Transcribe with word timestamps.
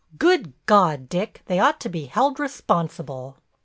Good 0.17 0.53
God, 0.65 1.09
Dick, 1.09 1.43
they 1.45 1.59
ought 1.59 1.79
to 1.81 1.87
be 1.87 2.05
held 2.05 2.39
responsible. 2.39 3.37